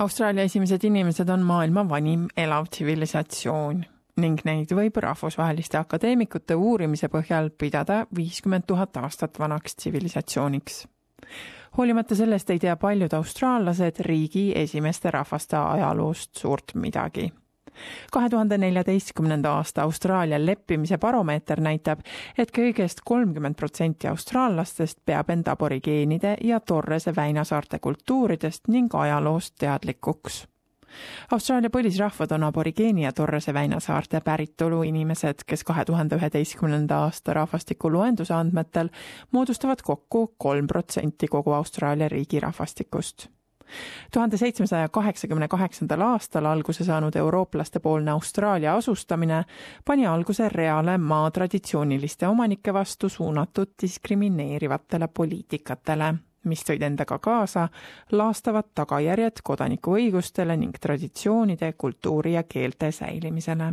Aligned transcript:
Austraalia 0.00 0.42
esimesed 0.42 0.84
inimesed 0.84 1.28
on 1.28 1.42
maailma 1.44 1.82
vanim 1.88 2.22
elav 2.36 2.70
tsivilisatsioon 2.72 3.82
ning 4.24 4.38
neid 4.48 4.72
võib 4.72 4.96
rahvusvaheliste 5.04 5.76
akadeemikute 5.76 6.56
uurimise 6.56 7.10
põhjal 7.12 7.50
pidada 7.52 7.98
viiskümmend 8.16 8.64
tuhat 8.66 8.96
aastat 8.96 9.38
vanaks 9.38 9.76
tsivilisatsiooniks. 9.76 10.86
hoolimata 11.76 12.16
sellest 12.16 12.50
ei 12.50 12.58
tea 12.58 12.76
paljud 12.76 13.12
austraallased 13.12 14.00
riigi 14.08 14.52
esimeste 14.56 15.10
rahvaste 15.10 15.56
ajaloost 15.56 16.36
suurt 16.36 16.74
midagi 16.74 17.28
kahe 18.12 18.28
tuhande 18.28 18.58
neljateistkümnenda 18.58 19.52
aasta 19.52 19.82
Austraalia 19.82 20.46
leppimise 20.46 20.98
baromeeter 20.98 21.60
näitab, 21.60 22.00
et 22.38 22.52
kõigest 22.58 23.04
kolmkümmend 23.04 23.56
protsenti 23.56 24.08
austraallastest 24.08 24.98
peab 25.04 25.30
end 25.30 25.48
aborigeenide 25.48 26.36
ja 26.44 26.60
Torrese 26.60 27.16
väinasaarte 27.16 27.78
kultuuridest 27.78 28.68
ning 28.68 28.94
ajaloost 28.94 29.54
teadlikuks. 29.58 30.46
Austraalia 31.30 31.70
põlisrahvad 31.70 32.32
on 32.34 32.44
aborigeeni 32.44 33.04
ja 33.04 33.12
Torrese 33.12 33.54
väinasaarte 33.54 34.20
päritolu 34.20 34.82
inimesed, 34.82 35.44
kes 35.46 35.64
kahe 35.64 35.84
tuhande 35.84 36.18
üheteistkümnenda 36.18 37.02
aasta 37.06 37.34
rahvastiku 37.34 37.92
loenduse 37.92 38.34
andmetel 38.34 38.90
moodustavad 39.32 39.82
kokku 39.84 40.34
kolm 40.38 40.66
protsenti 40.66 41.28
kogu 41.28 41.52
Austraalia 41.52 42.08
riigi 42.08 42.40
rahvastikust 42.40 43.30
tuhande 44.12 44.36
seitsmesaja 44.36 44.88
kaheksakümne 44.88 45.48
kaheksandal 45.48 46.00
aastal 46.00 46.44
alguse 46.44 46.84
saanud 46.84 47.16
eurooplaste 47.16 47.80
poolne 47.80 48.10
Austraalia 48.10 48.74
asustamine 48.76 49.44
pani 49.84 50.06
alguse 50.06 50.48
reale 50.48 50.98
maa 50.98 51.30
traditsiooniliste 51.30 52.28
omanike 52.28 52.74
vastu 52.74 53.08
suunatud 53.08 53.74
diskrimineerivatele 53.82 55.08
poliitikatele, 55.08 56.14
mis 56.44 56.64
tõid 56.64 56.82
endaga 56.82 57.18
kaasa 57.18 57.68
laastavad 58.12 58.72
tagajärjed 58.74 59.44
kodanikuõigustele 59.44 60.56
ning 60.56 60.80
traditsioonide, 60.80 61.72
kultuuri 61.72 62.34
ja 62.38 62.42
keelte 62.42 62.92
säilimisele 62.92 63.72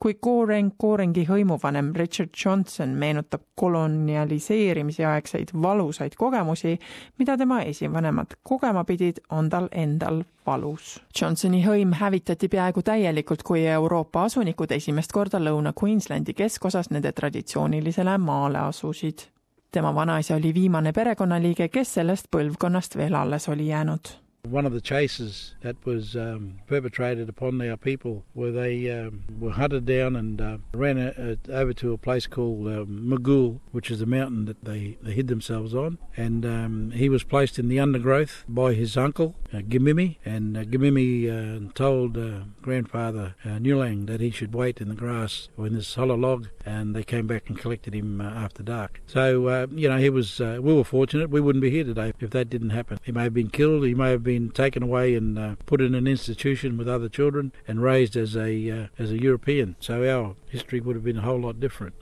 kui 0.00 0.14
Goreng 0.22 0.74
Gorengi 0.80 1.24
hõimuvanem 1.28 1.92
Richard 1.96 2.34
Johnson 2.44 2.94
meenutab 2.98 3.42
kolonialiseerimise 3.54 5.04
aegseid 5.06 5.52
valusaid 5.62 6.16
kogemusi, 6.18 6.78
mida 7.18 7.36
tema 7.36 7.60
esivanemad 7.62 8.36
kogema 8.42 8.84
pidid, 8.84 9.20
on 9.30 9.48
tal 9.50 9.68
endal 9.72 10.22
valus. 10.46 10.98
Johnsoni 11.20 11.62
hõim 11.64 11.94
hävitati 11.98 12.48
peaaegu 12.48 12.82
täielikult, 12.82 13.42
kui 13.42 13.66
Euroopa 13.66 14.24
asunikud 14.28 14.72
esimest 14.72 15.12
korda 15.12 15.40
Lõuna-Queenslandi 15.40 16.34
keskosas 16.36 16.90
nende 16.90 17.12
traditsioonilisele 17.12 18.18
maale 18.18 18.58
asusid. 18.58 19.30
tema 19.74 19.94
vanaisa 19.94 20.34
oli 20.34 20.54
viimane 20.54 20.92
perekonnaliige, 20.92 21.68
kes 21.68 21.94
sellest 21.94 22.28
põlvkonnast 22.30 22.96
veel 22.96 23.14
alles 23.14 23.48
oli 23.48 23.66
jäänud 23.68 24.23
One 24.48 24.66
of 24.66 24.74
the 24.74 24.80
chases 24.82 25.54
that 25.62 25.76
was 25.86 26.14
um, 26.14 26.60
perpetrated 26.66 27.30
upon 27.30 27.60
our 27.62 27.78
people, 27.78 28.24
where 28.34 28.52
they 28.52 28.90
um, 28.90 29.24
were 29.40 29.52
hunted 29.52 29.86
down 29.86 30.16
and 30.16 30.38
uh, 30.38 30.58
ran 30.74 30.98
a, 30.98 31.38
a, 31.48 31.52
over 31.52 31.72
to 31.72 31.94
a 31.94 31.98
place 31.98 32.26
called 32.26 32.66
uh, 32.66 32.84
Magul, 32.84 33.60
which 33.72 33.90
is 33.90 34.02
a 34.02 34.06
mountain 34.06 34.44
that 34.44 34.62
they, 34.62 34.98
they 35.00 35.12
hid 35.12 35.28
themselves 35.28 35.74
on. 35.74 35.96
And 36.14 36.44
um, 36.44 36.90
he 36.90 37.08
was 37.08 37.24
placed 37.24 37.58
in 37.58 37.68
the 37.68 37.80
undergrowth 37.80 38.44
by 38.46 38.74
his 38.74 38.98
uncle, 38.98 39.34
uh, 39.50 39.58
Gimimi. 39.58 40.18
And 40.26 40.58
uh, 40.58 40.64
Gimimi 40.64 41.26
uh, 41.30 41.72
told 41.72 42.18
uh, 42.18 42.40
grandfather 42.60 43.36
uh, 43.46 43.48
Newlang 43.58 44.06
that 44.08 44.20
he 44.20 44.30
should 44.30 44.52
wait 44.52 44.78
in 44.78 44.90
the 44.90 44.94
grass 44.94 45.48
or 45.56 45.66
in 45.66 45.74
this 45.74 45.94
hollow 45.94 46.16
log. 46.16 46.48
And 46.66 46.94
they 46.94 47.02
came 47.02 47.26
back 47.26 47.48
and 47.48 47.58
collected 47.58 47.94
him 47.94 48.20
uh, 48.20 48.24
after 48.24 48.62
dark. 48.62 49.00
So, 49.06 49.46
uh, 49.46 49.66
you 49.70 49.88
know, 49.88 49.96
he 49.96 50.10
was, 50.10 50.38
uh, 50.38 50.58
we 50.60 50.74
were 50.74 50.84
fortunate. 50.84 51.30
We 51.30 51.40
wouldn't 51.40 51.62
be 51.62 51.70
here 51.70 51.84
today 51.84 52.12
if 52.20 52.30
that 52.30 52.50
didn't 52.50 52.70
happen. 52.70 52.98
He 53.02 53.10
may 53.10 53.22
have 53.22 53.34
been 53.34 53.48
killed, 53.48 53.86
he 53.86 53.94
may 53.94 54.10
have 54.10 54.22
been 54.22 54.33
been 54.34 54.50
taken 54.50 54.82
away 54.82 55.16
and 55.16 55.38
uh, 55.38 55.54
put 55.66 55.80
in 55.80 55.94
an 55.94 56.06
institution 56.06 56.78
with 56.78 56.88
other 56.88 57.08
children 57.08 57.52
and 57.68 57.82
raised 57.90 58.16
as 58.16 58.36
a 58.36 58.50
uh, 58.70 59.02
as 59.02 59.10
a 59.10 59.18
European. 59.26 59.76
So 59.80 59.94
our 59.94 60.34
history 60.52 60.80
would 60.80 60.96
have 60.96 61.04
been 61.04 61.18
a 61.18 61.26
whole 61.28 61.40
lot 61.40 61.60
different. 61.60 61.94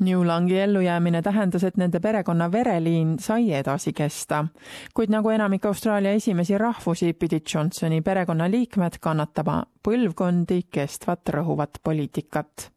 Newlangi 0.00 0.58
ellujäämine 0.58 1.22
tähendas, 1.22 1.64
et 1.64 1.76
nende 1.76 2.00
perekonna 2.00 2.52
vereliin 2.52 3.18
sai 3.18 3.52
edasi 3.52 3.92
kesta. 3.92 4.46
kuid 4.94 5.12
nagu 5.12 5.28
enamik 5.28 5.66
Austraalia 5.66 6.12
esimesi 6.16 6.58
rahvusi, 6.58 7.12
pidid 7.12 7.44
Johnsoni 7.54 8.00
perekonnaliikmed 8.00 8.96
kannatama 9.00 9.62
põlvkondi 9.88 10.62
kestvat 10.70 11.28
rõhuvat 11.28 11.82
poliitikat 11.84 12.70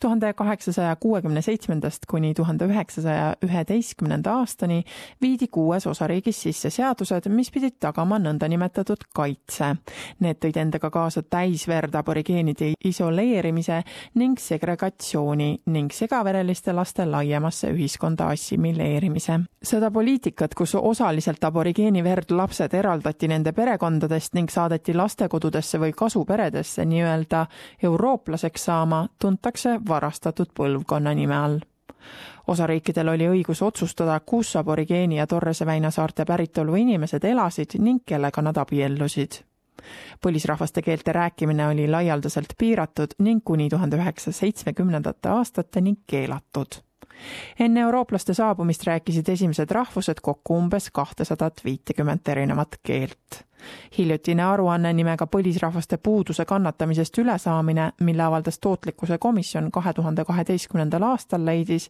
tuhande 0.00 0.32
kaheksasaja 0.32 0.96
kuuekümne 0.96 1.42
seitsmendast 1.42 2.06
kuni 2.10 2.34
tuhande 2.34 2.64
üheksasaja 2.64 3.34
üheteistkümnenda 3.44 4.32
aastani 4.38 4.84
viidi 5.22 5.48
kuues 5.48 5.86
osariigis 5.86 6.42
sisse 6.42 6.70
seadused, 6.70 7.28
mis 7.28 7.50
pidid 7.50 7.76
tagama 7.80 8.18
nõndanimetatud 8.22 9.08
kaitse. 9.14 9.74
Need 10.20 10.40
tõid 10.42 10.58
endaga 10.60 10.90
kaasa 10.90 11.22
täisverd 11.22 11.94
aborigeenide 11.98 12.72
isoleerimise 12.84 13.82
ning 14.14 14.38
segregatsiooni 14.40 15.50
ning 15.66 15.92
segavereliste 15.92 16.72
laste 16.72 17.06
laiemasse 17.06 17.72
ühiskonda 17.74 18.30
assimileerimise. 18.32 19.40
seda 19.62 19.90
poliitikat, 19.90 20.54
kus 20.54 20.74
osaliselt 20.74 21.44
aborigeeni 21.44 22.04
verd 22.04 22.30
lapsed 22.30 22.74
eraldati 22.74 23.28
nende 23.28 23.52
perekondadest 23.52 24.34
ning 24.34 24.50
saadeti 24.50 24.94
lastekodudesse 24.94 25.78
või 25.78 25.92
kasuperedesse 25.92 26.84
nii-öelda 26.84 27.46
eurooplaseks 27.82 28.64
saama, 28.64 29.08
tuntakse 29.18 29.47
tuntakse 29.48 29.80
varastatud 29.88 30.50
põlvkonna 30.54 31.14
nime 31.14 31.36
all. 31.36 31.60
osariikidel 32.46 33.08
oli 33.08 33.28
õigus 33.28 33.62
otsustada, 33.62 34.20
kus 34.20 34.56
aborigeeni 34.56 35.16
ja 35.16 35.26
Torrese 35.26 35.66
väinasaarte 35.66 36.24
päritolu 36.24 36.74
inimesed 36.76 37.24
elasid 37.24 37.78
ning 37.78 38.04
kellega 38.06 38.42
nad 38.42 38.56
abiellusid 38.56 39.40
põlisrahvaste 40.20 40.82
keelte 40.82 41.12
rääkimine 41.12 41.66
oli 41.68 41.88
laialdaselt 41.88 42.52
piiratud 42.58 43.14
ning 43.18 43.40
kuni 43.44 43.68
tuhande 43.68 43.96
üheksasaja 43.96 44.40
seitsmekümnendate 44.40 45.28
aastateni 45.28 45.94
keelatud 46.06 46.82
enne 47.60 47.80
eurooplaste 47.80 48.34
saabumist 48.34 48.86
rääkisid 48.86 49.28
esimesed 49.28 49.70
rahvused 49.70 50.22
kokku 50.22 50.56
umbes 50.58 50.90
kahtesadat 50.92 51.60
viitekümmet 51.64 52.28
erinevat 52.28 52.80
keelt. 52.82 53.44
hiljutine 53.98 54.42
aruanne 54.44 54.92
nimega 54.92 55.26
Põlisrahvaste 55.26 55.96
puuduse 55.96 56.44
kannatamisest 56.44 57.18
ülesaamine, 57.18 57.92
mille 58.00 58.22
avaldas 58.22 58.58
tootlikkuse 58.58 59.18
komisjon 59.18 59.70
kahe 59.70 59.92
tuhande 59.92 60.24
kaheteistkümnendal 60.24 61.02
aastal, 61.02 61.44
leidis, 61.46 61.88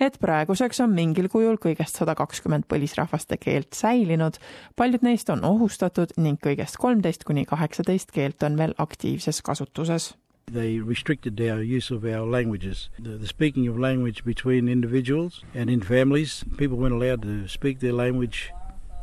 et 0.00 0.18
praeguseks 0.20 0.80
on 0.80 0.92
mingil 0.92 1.28
kujul 1.32 1.56
kõigest 1.56 1.96
sada 1.96 2.14
kakskümmend 2.14 2.68
põlisrahvaste 2.68 3.40
keelt 3.40 3.72
säilinud, 3.72 4.36
paljud 4.76 5.02
neist 5.02 5.32
on 5.32 5.44
ohustatud 5.44 6.12
ning 6.16 6.38
kõigest 6.46 6.76
kolmteist 6.76 7.24
kuni 7.24 7.44
kaheksateist 7.44 8.12
keelt 8.12 8.42
on 8.42 8.58
veel 8.58 8.76
aktiivses 8.78 9.42
kasutuses 9.42 10.12
They 10.52 10.78
restricted 10.78 11.40
our 11.40 11.60
use 11.60 11.90
of 11.90 12.04
our 12.04 12.24
languages. 12.24 12.88
The, 13.00 13.18
the, 13.18 13.26
speaking 13.26 13.66
of 13.66 13.76
language 13.76 14.24
between 14.24 14.68
individuals 14.68 15.42
and 15.52 15.68
in 15.68 15.80
families, 15.80 16.44
people 16.56 16.76
weren't 16.76 16.94
allowed 16.94 17.22
to 17.22 17.48
speak 17.48 17.80
their 17.80 17.92
language 17.92 18.52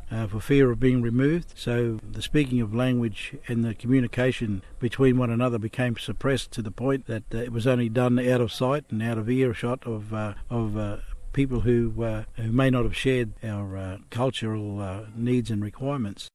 uh, 0.10 0.26
for 0.28 0.40
fear 0.40 0.72
of 0.72 0.80
being 0.80 1.02
removed. 1.02 1.52
So 1.58 2.00
the 2.02 2.22
speaking 2.22 2.62
of 2.62 2.74
language 2.74 3.36
and 3.50 3.62
the 3.62 3.76
communication 3.76 4.64
between 4.80 5.18
one 5.18 5.30
another 5.30 5.60
became 5.60 5.98
suppressed 5.98 6.52
to 6.52 6.62
the 6.62 6.72
point 6.72 7.08
that 7.08 7.24
uh, 7.34 7.40
it 7.40 7.52
was 7.52 7.68
only 7.68 7.90
done 7.90 8.18
out 8.20 8.40
of 8.40 8.54
sight 8.54 8.86
and 8.90 9.04
out 9.04 9.18
of 9.18 9.30
earshot 9.30 9.86
of 9.86 10.14
uh, 10.14 10.36
of 10.50 10.78
uh, 10.78 10.98
people 11.34 11.60
who 11.60 12.04
uh, 12.06 12.24
who 12.36 12.54
may 12.54 12.70
not 12.70 12.86
have 12.86 12.96
shared 12.96 13.34
our 13.44 13.76
uh, 13.76 13.98
cultural 14.10 15.06
needs 15.14 15.52
and 15.52 15.62
requirements. 15.62 16.30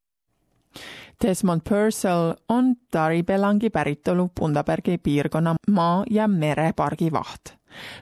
Desmond 1.25 1.62
Purcell 1.69 2.34
on 2.49 2.75
Taribelangi 2.91 3.71
päritolu 3.71 4.29
Bundabergi 4.41 4.99
piirkonna 4.99 5.55
maa- 5.71 6.05
ja 6.11 6.29
merepargi 6.29 7.12
vaht. 7.12 7.55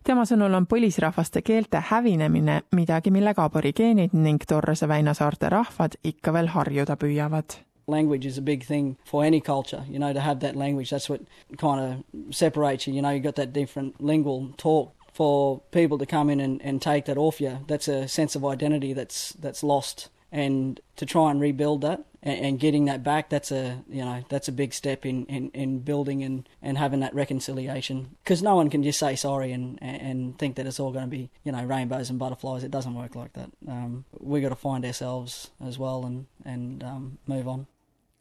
tema 0.05 0.23
sõnul 0.25 0.55
on 0.55 0.67
põlisrahvaste 0.67 1.43
keelte 1.43 1.83
hävinemine 1.91 2.63
midagi, 2.73 3.11
millega 3.11 3.45
aborigeenid 3.45 4.11
ning 4.13 4.39
Torrese 4.49 4.89
väinasaarte 4.89 5.49
rahvad 5.49 5.97
ikka 6.05 6.33
veel 6.33 6.47
harjuda 6.47 6.97
püüavad 6.97 7.57
language 7.89 8.27
is 8.29 8.39
a 8.39 8.43
big 8.43 8.65
thing 8.67 8.97
for 9.05 9.25
any 9.25 9.41
culture, 9.41 9.83
you 9.89 9.99
know, 9.99 10.13
to 10.13 10.21
have 10.21 10.41
that 10.41 10.57
language. 10.57 10.91
That's 10.91 11.09
what 11.09 11.21
kind 11.57 11.81
of 11.81 12.05
separates 12.35 12.89
you. 12.89 12.95
You 12.95 13.01
know, 13.03 13.11
you 13.13 13.21
got 13.21 13.37
that 13.37 13.53
different 13.55 13.95
lingual 14.01 14.49
talk. 14.57 14.91
For 15.13 15.61
people 15.71 15.97
to 15.99 16.05
come 16.05 16.29
in 16.33 16.41
and, 16.41 16.61
and 16.65 16.83
take 16.83 17.03
that 17.07 17.17
off 17.17 17.41
you, 17.41 17.59
that's 17.69 17.89
a 17.89 18.07
sense 18.09 18.37
of 18.37 18.45
identity 18.45 18.93
that's 18.93 19.33
that's 19.41 19.63
lost. 19.63 20.11
And 20.37 20.81
to 20.97 21.07
try 21.07 21.31
and 21.31 21.41
rebuild 21.41 21.81
that 21.81 22.05
and, 22.23 22.39
and, 22.47 22.61
getting 22.61 22.85
that 22.87 23.03
back, 23.03 23.31
that's 23.31 23.51
a 23.51 23.83
you 23.89 24.05
know 24.05 24.23
that's 24.29 24.49
a 24.49 24.53
big 24.53 24.75
step 24.75 25.07
in, 25.07 25.25
in, 25.27 25.51
in 25.55 25.79
building 25.79 26.23
and, 26.23 26.47
and 26.61 26.77
having 26.77 27.01
that 27.01 27.15
reconciliation. 27.15 28.17
Because 28.23 28.43
no 28.43 28.55
one 28.55 28.69
can 28.69 28.83
just 28.83 28.99
say 28.99 29.17
sorry 29.17 29.53
and, 29.53 29.79
and 29.83 30.39
think 30.39 30.57
that 30.57 30.67
it's 30.67 30.79
all 30.79 30.93
going 30.93 31.07
to 31.07 31.11
be 31.11 31.31
you 31.43 31.53
know 31.53 31.65
rainbows 31.65 32.11
and 32.11 32.19
butterflies. 32.19 32.65
It 32.65 32.71
doesn't 32.71 32.95
work 32.95 33.15
like 33.15 33.33
that. 33.33 33.51
Um, 33.67 34.05
we 34.21 34.43
got 34.43 34.51
to 34.51 34.57
find 34.57 34.85
ourselves 34.85 35.51
as 35.65 35.79
well 35.79 36.05
and 36.05 36.27
and 36.45 36.85
um, 36.85 37.19
move 37.27 37.49
on. 37.49 37.67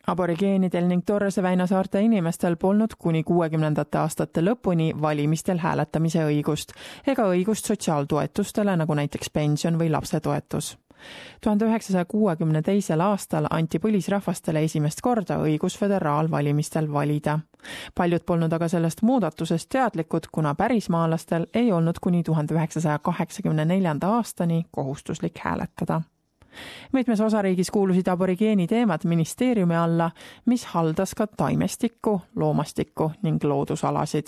aborigeenidel 0.07 0.85
ning 0.87 1.03
Torrese 1.05 1.43
väinasaarte 1.43 2.01
inimestel 2.01 2.55
polnud 2.61 2.93
kuni 2.99 3.23
kuuekümnendate 3.23 3.97
aastate 3.97 4.43
lõpuni 4.45 4.91
valimistel 5.01 5.57
hääletamise 5.57 6.27
õigust 6.29 6.77
ega 7.07 7.25
õigust 7.33 7.65
sotsiaaltoetustele, 7.73 8.77
nagu 8.77 8.93
näiteks 8.93 9.33
pension 9.33 9.79
või 9.81 9.89
lapsetoetus 9.91 10.75
tuhande 11.41 11.65
üheksasaja 11.65 12.05
kuuekümne 12.05 12.61
teisel 12.61 12.99
aastal 12.99 13.47
anti 13.49 13.79
põlisrahvastele 13.79 14.63
esimest 14.63 15.01
korda 15.01 15.37
õigus 15.43 15.77
föderaalvalimistel 15.79 16.91
valida. 16.93 17.39
paljud 17.95 18.23
polnud 18.25 18.53
aga 18.53 18.67
sellest 18.67 19.01
muudatusest 19.01 19.69
teadlikud, 19.69 20.27
kuna 20.31 20.55
pärismaalastel 20.55 21.45
ei 21.53 21.71
olnud 21.71 21.99
kuni 22.01 22.23
tuhande 22.23 22.53
üheksasaja 22.53 22.99
kaheksakümne 22.99 23.65
neljanda 23.65 24.07
aastani 24.07 24.65
kohustuslik 24.71 25.37
hääletada 25.37 26.01
mitmes 26.91 27.21
osariigis 27.21 27.71
kuulusid 27.71 28.07
aborigeeni 28.07 28.67
teemad 28.67 28.99
ministeeriumi 29.03 29.75
alla, 29.75 30.11
mis 30.45 30.65
haldas 30.65 31.15
ka 31.15 31.27
taimestikku, 31.27 32.21
loomastikku 32.35 33.11
ning 33.23 33.43
loodusalasid 33.43 34.27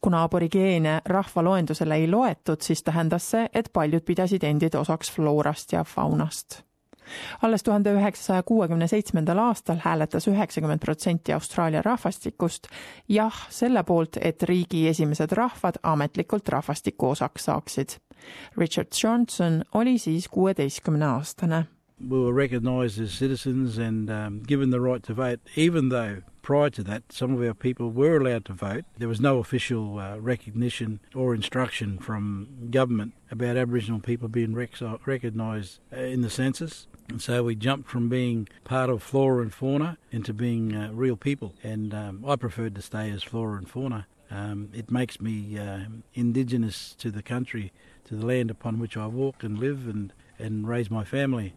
kuna 0.00 0.22
aborigeene 0.22 1.00
rahvaloendusele 1.04 1.94
ei 1.94 2.08
loetud, 2.10 2.60
siis 2.62 2.82
tähendas 2.82 3.30
see, 3.30 3.46
et 3.54 3.72
paljud 3.72 4.04
pidasid 4.04 4.44
endid 4.44 4.74
osaks 4.74 5.12
floorast 5.12 5.72
ja 5.72 5.84
faunast 5.84 6.62
alles 7.42 7.62
tuhande 7.62 7.92
üheksasaja 7.92 8.42
kuuekümne 8.42 8.86
seitsmendal 8.88 9.38
aastal 9.38 9.80
hääletas 9.84 10.28
üheksakümmend 10.28 10.80
protsenti 10.84 11.32
Austraalia 11.32 11.82
rahvastikust 11.82 12.68
jah 13.08 13.46
selle 13.50 13.82
poolt, 13.82 14.18
et 14.20 14.42
riigi 14.42 14.86
esimesed 14.88 15.32
rahvad 15.32 15.80
ametlikult 15.82 16.48
rahvastiku 16.48 17.10
osaks 17.10 17.44
saaksid. 17.44 17.98
Richard 18.58 18.88
Johnson 19.02 19.64
oli 19.74 19.98
siis 19.98 20.28
kuueteistkümne 20.28 21.06
aastane. 21.06 21.64
We 22.00 22.18
were 22.18 22.32
recognised 22.32 22.98
as 22.98 23.12
citizens 23.12 23.76
and 23.76 24.10
um, 24.10 24.42
given 24.42 24.70
the 24.70 24.80
right 24.80 25.02
to 25.02 25.14
vote, 25.14 25.40
even 25.54 25.90
though 25.90 26.22
prior 26.42 26.70
to 26.70 26.82
that, 26.82 27.12
some 27.12 27.34
of 27.34 27.46
our 27.46 27.54
people 27.54 27.90
were 27.90 28.16
allowed 28.16 28.44
to 28.46 28.52
vote. 28.52 28.84
There 28.96 29.08
was 29.08 29.20
no 29.20 29.38
official 29.38 29.98
uh, 29.98 30.16
recognition 30.18 31.00
or 31.14 31.34
instruction 31.34 31.98
from 31.98 32.68
government 32.70 33.12
about 33.30 33.56
Aboriginal 33.56 34.00
people 34.00 34.28
being 34.28 34.54
rec- 34.54 34.80
recognised 35.06 35.78
uh, 35.92 36.00
in 36.00 36.22
the 36.22 36.30
census. 36.30 36.86
And 37.08 37.20
so 37.20 37.44
we 37.44 37.54
jumped 37.54 37.88
from 37.88 38.08
being 38.08 38.48
part 38.64 38.88
of 38.88 39.02
flora 39.02 39.42
and 39.42 39.52
fauna 39.52 39.98
into 40.10 40.32
being 40.32 40.74
uh, 40.74 40.90
real 40.92 41.16
people. 41.16 41.54
And 41.62 41.92
um, 41.92 42.24
I 42.26 42.36
preferred 42.36 42.74
to 42.76 42.82
stay 42.82 43.10
as 43.10 43.22
flora 43.22 43.58
and 43.58 43.68
fauna. 43.68 44.06
Um, 44.30 44.70
it 44.72 44.90
makes 44.90 45.20
me 45.20 45.58
uh, 45.58 45.80
indigenous 46.14 46.94
to 46.98 47.10
the 47.10 47.22
country, 47.22 47.72
to 48.04 48.14
the 48.14 48.24
land 48.24 48.50
upon 48.50 48.78
which 48.78 48.96
I 48.96 49.06
walk 49.06 49.42
and 49.42 49.58
live 49.58 49.86
and, 49.86 50.12
and 50.38 50.66
raise 50.66 50.90
my 50.90 51.04
family. 51.04 51.54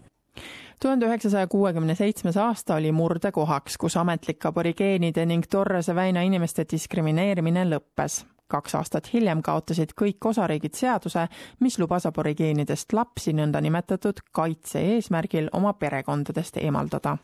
Tuhande 0.83 1.05
üheksasaja 1.07 1.47
kuuekümne 1.47 1.95
seitsmes 1.95 2.37
aasta 2.37 2.75
oli 2.75 2.91
murdekohaks, 2.91 3.77
kus 3.79 3.95
ametlik 3.97 4.45
aborigeenide 4.45 5.25
ning 5.25 5.45
Torrese 5.49 5.95
väina 5.95 6.21
inimeste 6.21 6.65
diskrimineerimine 6.71 7.63
lõppes. 7.69 8.23
kaks 8.47 8.75
aastat 8.75 9.07
hiljem 9.13 9.41
kaotasid 9.41 9.95
kõik 10.01 10.25
osariigid 10.29 10.75
seaduse, 10.77 11.23
mis 11.59 11.79
lubas 11.79 12.05
aborigeenidest 12.05 12.93
lapsi 12.93 13.33
nõndanimetatud 13.33 14.19
kaitse 14.31 14.81
eesmärgil 14.95 15.49
oma 15.53 15.73
perekondadest 15.73 16.57
eemaldada 16.57 17.17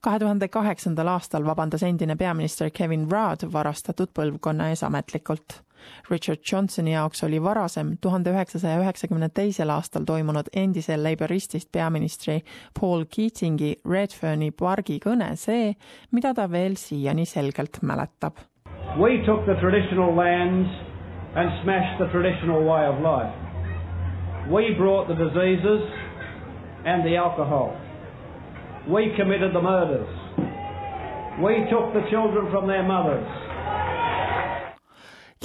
kahe 0.00 0.18
tuhande 0.18 0.48
kaheksandal 0.48 1.14
aastal 1.14 1.46
vabandas 1.46 1.82
endine 1.82 2.16
peaminister 2.16 2.70
Kevin 2.70 3.08
Rudd 3.10 3.48
varastatud 3.52 4.12
põlvkonna 4.14 4.70
ees 4.72 4.84
ametlikult. 4.86 5.62
Richard 6.10 6.38
Johnsoni 6.52 6.92
jaoks 6.92 7.24
oli 7.24 7.42
varasem, 7.42 7.96
tuhande 8.00 8.30
üheksasaja 8.30 8.80
üheksakümne 8.82 9.28
teisel 9.34 9.70
aastal 9.70 10.04
toimunud 10.08 10.50
endise 10.56 10.96
Laboristist 10.96 11.70
peaministri 11.72 12.40
Paul 12.80 13.04
Keatingi 13.16 13.74
Redferni 13.86 14.50
pargi 14.50 14.98
kõne 15.04 15.34
see, 15.36 15.74
mida 16.10 16.34
ta 16.34 16.48
veel 16.50 16.76
siiani 16.76 17.26
selgelt 17.26 17.82
mäletab. 17.82 18.42
We 18.98 19.22
took 19.26 19.44
the 19.46 19.54
traditional 19.60 20.14
lands 20.16 20.68
and 21.36 21.52
smashed 21.62 21.98
the 21.98 22.08
traditional 22.12 22.64
way 22.64 22.86
of 22.88 23.00
life. 23.04 23.34
We 24.50 24.74
brought 24.78 25.08
the 25.08 25.14
diseases 25.14 25.84
and 26.84 27.04
the 27.04 27.16
alcohol. 27.16 27.76
We 28.88 29.14
committed 29.16 29.52
the 29.52 29.60
murders. 29.60 30.08
We 31.42 31.66
took 31.70 31.92
the 31.92 32.08
children 32.10 32.50
from 32.50 32.66
their 32.66 32.82
mothers. 32.82 33.28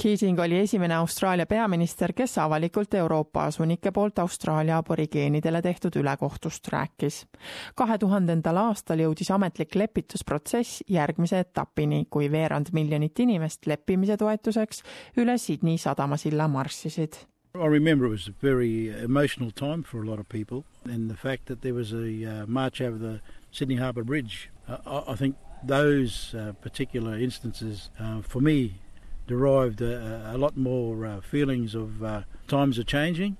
Keating 0.02 0.40
oli 0.40 0.58
esimene 0.58 0.96
Austraalia 0.96 1.46
peaminister, 1.46 2.12
kes 2.12 2.38
avalikult 2.38 2.94
Euroopa 2.94 3.44
asunike 3.44 3.90
poolt 3.92 4.18
Austraalia 4.18 4.78
aborigeenidele 4.78 5.62
tehtud 5.62 5.96
ülekohtust 5.96 6.68
rääkis. 6.72 7.26
kahe 7.74 7.98
tuhandendal 7.98 8.56
aastal 8.56 8.98
jõudis 8.98 9.30
ametlik 9.30 9.74
lepitusprotsess 9.74 10.82
järgmise 10.88 11.38
etapini, 11.38 12.06
kui 12.10 12.32
veerand 12.32 12.72
miljonit 12.72 13.20
inimest 13.20 13.66
leppimise 13.66 14.16
toetuseks 14.16 14.82
üle 15.16 15.38
Sydney 15.38 15.78
sadamasilla 15.78 16.48
marssisid 16.48 17.33
I 17.56 17.66
remember 17.66 18.06
it 18.06 18.08
was 18.08 18.26
a 18.26 18.32
very 18.32 18.88
emotional 18.88 19.52
time 19.52 19.84
for 19.84 20.02
a 20.02 20.04
lot 20.04 20.18
of 20.18 20.28
people, 20.28 20.64
and 20.82 21.08
the 21.08 21.16
fact 21.16 21.46
that 21.46 21.62
there 21.62 21.72
was 21.72 21.92
a 21.92 22.24
uh, 22.42 22.46
march 22.48 22.80
over 22.80 22.98
the 22.98 23.20
Sydney 23.52 23.76
Harbour 23.76 24.02
Bridge. 24.02 24.50
Uh, 24.66 25.02
I, 25.06 25.14
think 25.14 25.36
those 25.62 26.34
uh, 26.34 26.54
particular 26.60 27.16
instances, 27.16 27.90
uh, 28.00 28.22
for 28.22 28.40
me, 28.40 28.80
derived 29.28 29.80
a, 29.82 30.32
a 30.34 30.36
lot 30.36 30.56
more 30.56 31.06
uh, 31.06 31.20
feelings 31.20 31.76
of 31.76 32.02
uh, 32.02 32.22
times 32.48 32.76
are 32.76 32.84
changing. 32.84 33.36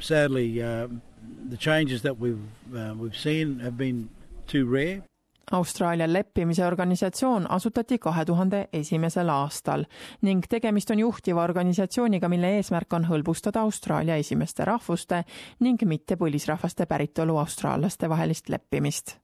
Sadly, 0.00 0.60
the 0.60 1.56
changes 1.58 2.00
that 2.00 2.18
we've 2.18 2.40
we've 2.70 3.16
seen 3.16 3.58
have 3.58 3.76
been 3.76 4.08
too 4.46 4.64
rare. 4.64 5.02
Austraalia 5.50 6.12
leppimise 6.12 6.66
organisatsioon 6.66 7.46
asutati 7.50 7.98
kahe 7.98 8.24
tuhande 8.24 8.68
esimesel 8.72 9.28
aastal 9.28 9.84
ning 10.22 10.44
tegemist 10.48 10.90
on 10.90 10.98
juhtiva 11.02 11.42
organisatsiooniga, 11.42 12.28
mille 12.28 12.56
eesmärk 12.56 12.92
on 12.92 13.08
hõlbustada 13.08 13.64
Austraalia 13.66 14.16
esimeste 14.16 14.64
rahvuste 14.64 15.24
ning 15.60 15.82
mitte 15.84 16.16
põlisrahvaste 16.16 16.86
päritolu 16.86 17.36
austraallaste 17.42 18.08
vahelist 18.08 18.48
leppimist 18.48 19.16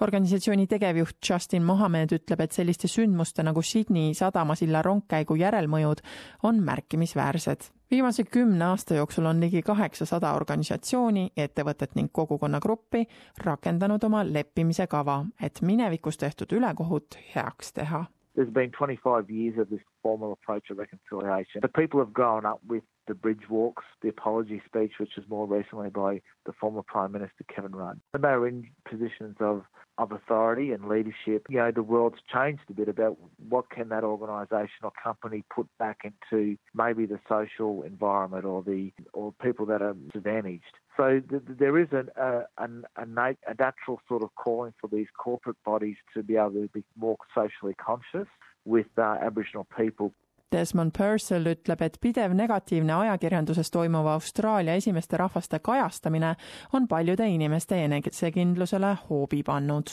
organisatsiooni 0.00 0.66
tegevjuht 0.66 1.16
Justin 1.30 1.62
Mohamed 1.62 2.12
ütleb, 2.16 2.40
et 2.40 2.52
selliste 2.52 2.88
sündmuste 2.88 3.42
nagu 3.46 3.62
Sydney 3.62 4.14
sadamasilla 4.14 4.82
rongkäigu 4.82 5.36
järelmõjud 5.36 6.02
on 6.42 6.62
märkimisväärsed. 6.62 7.70
viimase 7.90 8.24
kümne 8.24 8.64
aasta 8.64 8.94
jooksul 8.94 9.24
on 9.24 9.40
ligi 9.40 9.62
kaheksasada 9.62 10.32
organisatsiooni, 10.34 11.30
ettevõtet 11.36 11.94
ning 11.94 12.12
kogukonnagruppi 12.12 13.06
rakendanud 13.44 14.04
oma 14.04 14.24
leppimise 14.24 14.86
kava, 14.86 15.24
et 15.42 15.62
minevikus 15.62 16.16
tehtud 16.16 16.52
ülekohut 16.52 17.18
heaks 17.34 17.72
teha. 17.72 18.04
There's 18.36 18.52
been 18.52 18.70
25 18.70 19.30
years 19.30 19.58
of 19.58 19.68
this 19.68 19.80
formal 20.02 20.32
approach 20.32 20.70
of 20.70 20.78
reconciliation, 20.78 21.60
but 21.60 21.72
people 21.72 22.00
have 22.00 22.12
grown 22.12 22.44
up 22.46 22.60
with 22.68 22.84
the 23.06 23.14
bridge 23.14 23.48
walks, 23.48 23.84
the 24.02 24.08
apology 24.08 24.62
speech, 24.66 24.92
which 24.98 25.12
was 25.16 25.28
more 25.28 25.46
recently 25.46 25.90
by 25.90 26.20
the 26.44 26.52
former 26.52 26.82
Prime 26.82 27.12
Minister 27.12 27.44
Kevin 27.54 27.72
Rudd. 27.72 28.00
When 28.12 28.22
they 28.22 28.28
were 28.28 28.48
in 28.48 28.68
positions 28.88 29.36
of, 29.40 29.62
of 29.98 30.12
authority 30.12 30.72
and 30.72 30.88
leadership, 30.88 31.46
you 31.48 31.58
know, 31.58 31.70
the 31.70 31.82
world's 31.82 32.18
changed 32.32 32.62
a 32.70 32.74
bit 32.74 32.88
about 32.88 33.16
what 33.48 33.70
can 33.70 33.88
that 33.88 34.04
organisation 34.04 34.82
or 34.82 34.92
company 35.02 35.44
put 35.54 35.66
back 35.78 36.00
into 36.04 36.56
maybe 36.74 37.06
the 37.06 37.20
social 37.28 37.82
environment 37.82 38.44
or 38.44 38.62
the 38.62 38.92
or 39.12 39.32
people 39.42 39.66
that 39.66 39.82
are 39.82 39.94
disadvantaged. 39.94 40.64
So 40.96 41.20
th- 41.28 41.42
there 41.46 41.78
is 41.78 41.88
a, 41.92 42.06
a, 42.16 42.64
a, 42.64 42.68
a 42.96 43.06
natural 43.06 44.00
sort 44.08 44.22
of 44.22 44.34
calling 44.34 44.72
for 44.80 44.88
these 44.88 45.08
corporate 45.18 45.62
bodies 45.64 45.96
to 46.14 46.22
be 46.22 46.36
able 46.36 46.52
to 46.52 46.70
be 46.72 46.84
more 46.96 47.16
socially 47.34 47.74
conscious 47.74 48.28
with 48.64 48.86
uh, 48.98 49.16
Aboriginal 49.22 49.66
people. 49.76 50.12
Desmond 50.52 50.92
Purcell 50.96 51.48
ütleb, 51.50 51.80
et 51.82 51.96
pidev 52.00 52.34
negatiivne 52.38 52.94
ajakirjanduses 52.94 53.70
toimuva 53.74 54.14
Austraalia 54.14 54.76
esimeste 54.78 55.18
rahvaste 55.18 55.58
kajastamine 55.58 56.36
on 56.72 56.86
paljude 56.88 57.26
inimeste 57.28 57.80
enesekindlusele 57.84 58.96
hoobi 59.08 59.42
pannud. 59.42 59.90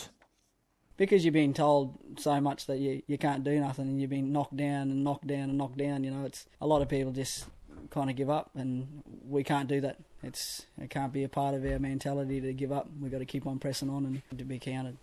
Because 0.97 1.25
you've 1.25 1.33
been 1.33 1.53
told 1.53 1.89
so 2.19 2.39
much 2.41 2.67
that 2.67 2.77
you, 2.77 3.01
you 3.07 3.17
can't 3.17 3.43
do 3.43 3.59
nothing 3.59 3.89
and 3.89 3.99
you've 3.99 4.11
been 4.11 4.31
knocked 4.31 4.57
down 4.57 4.91
and 4.91 5.03
knocked 5.03 5.27
down 5.27 5.49
and 5.49 5.57
knocked 5.57 5.77
down, 5.77 6.03
you 6.03 6.11
know, 6.11 6.25
it's 6.25 6.45
a 6.61 6.67
lot 6.67 6.83
of 6.83 6.87
people 6.87 7.11
just 7.11 7.47
kind 7.89 8.11
of 8.11 8.15
give 8.15 8.29
up 8.29 8.51
and 8.55 9.01
we 9.27 9.43
can't 9.43 9.67
do 9.67 9.81
that. 9.81 9.97
It's 10.21 10.67
it 10.77 10.91
can't 10.91 11.11
be 11.11 11.23
a 11.23 11.29
part 11.29 11.55
of 11.55 11.65
our 11.65 11.79
mentality 11.79 12.41
to 12.41 12.53
give 12.53 12.71
up. 12.71 12.87
We've 13.01 13.11
got 13.11 13.19
to 13.19 13.25
keep 13.25 13.47
on 13.47 13.57
pressing 13.57 13.89
on 13.89 14.05
and 14.05 14.37
to 14.37 14.45
be 14.45 14.59
counted 14.59 14.97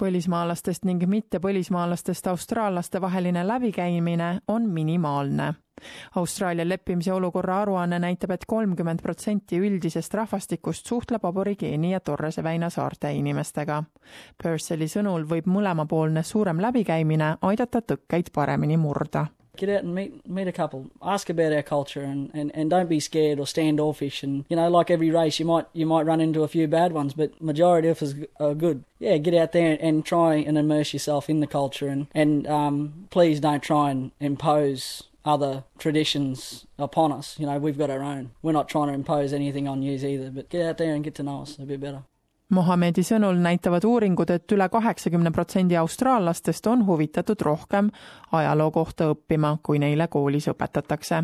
põlismaalastest 0.00 0.86
ning 0.88 1.04
mittepõlismaalastest 1.06 2.26
austraallaste 2.26 3.00
vaheline 3.00 3.46
läbikäimine 3.46 4.38
on 4.48 4.68
minimaalne. 4.70 5.54
Austraalia 6.16 6.68
leppimise 6.68 7.12
olukorra 7.12 7.62
aruanne 7.62 7.98
näitab 7.98 8.30
et, 8.30 8.42
et 8.42 8.46
kolmkümmend 8.46 9.02
protsenti 9.02 9.58
üldisest 9.58 10.14
rahvastikust 10.14 10.86
suhtleb 10.86 11.24
Aborigeeni 11.24 11.92
ja 11.92 12.00
Torrese 12.00 12.42
väina 12.44 12.70
saarte 12.70 13.12
inimestega. 13.12 13.82
Purcelli 14.42 14.88
sõnul 14.88 15.24
võib 15.28 15.48
mõlemapoolne 15.48 16.22
suurem 16.22 16.60
läbikäimine 16.60 17.36
aidata 17.42 17.80
tõkkeid 17.80 18.32
paremini 18.34 18.76
murda 18.76 19.26
get 19.56 19.68
out 19.68 19.82
and 19.82 19.94
meet 19.94 20.28
meet 20.28 20.48
a 20.48 20.52
couple 20.52 20.90
ask 21.02 21.28
about 21.28 21.52
our 21.52 21.62
culture 21.62 22.02
and, 22.02 22.30
and, 22.34 22.50
and 22.54 22.70
don't 22.70 22.88
be 22.88 23.00
scared 23.00 23.38
or 23.38 23.46
standoffish 23.46 24.22
and 24.22 24.44
you 24.48 24.56
know 24.56 24.68
like 24.68 24.90
every 24.90 25.10
race 25.10 25.38
you 25.38 25.46
might 25.46 25.66
you 25.72 25.86
might 25.86 26.06
run 26.06 26.20
into 26.20 26.42
a 26.42 26.48
few 26.48 26.66
bad 26.66 26.92
ones 26.92 27.14
but 27.14 27.40
majority 27.40 27.88
of 27.88 28.02
us 28.02 28.14
are 28.38 28.54
good 28.54 28.84
yeah 28.98 29.16
get 29.16 29.34
out 29.34 29.52
there 29.52 29.76
and 29.80 30.04
try 30.04 30.34
and 30.34 30.56
immerse 30.56 30.92
yourself 30.92 31.28
in 31.28 31.40
the 31.40 31.46
culture 31.46 31.88
and 31.88 32.06
and 32.14 32.46
um, 32.46 33.06
please 33.10 33.40
don't 33.40 33.62
try 33.62 33.90
and 33.90 34.12
impose 34.20 35.04
other 35.24 35.64
traditions 35.78 36.66
upon 36.78 37.12
us. 37.12 37.38
You 37.38 37.46
know, 37.46 37.58
we've 37.58 37.78
got 37.78 37.90
our 37.90 38.02
own. 38.02 38.30
We're 38.42 38.52
not 38.52 38.68
trying 38.68 38.88
to 38.88 38.94
impose 38.94 39.32
anything 39.32 39.68
on 39.68 39.82
you 39.82 39.92
either, 39.92 40.30
but 40.30 40.48
get 40.48 40.66
out 40.66 40.78
there 40.78 40.94
and 40.94 41.04
get 41.04 41.14
to 41.16 41.22
know 41.22 41.42
us 41.42 41.58
a 41.58 41.62
bit 41.62 41.80
better. 41.80 42.04
Mohamedi 42.50 43.04
sõnul 43.06 43.36
näitavad 43.38 43.84
uuringud, 43.86 44.30
et 44.34 44.52
üle 44.52 44.66
kaheksakümne 44.68 45.30
protsendi 45.30 45.76
austraallastest 45.78 46.66
on 46.66 46.80
huvitatud 46.86 47.38
rohkem 47.46 47.90
ajaloo 48.34 48.70
kohta 48.74 49.06
õppima, 49.12 49.52
kui 49.62 49.78
neile 49.78 50.08
koolis 50.10 50.48
õpetatakse. 50.50 51.20